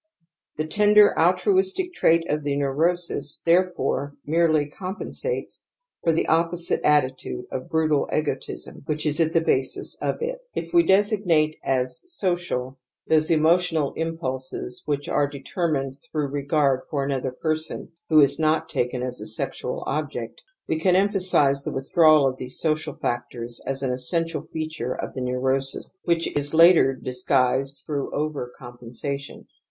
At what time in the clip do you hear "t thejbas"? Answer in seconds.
8.83-9.77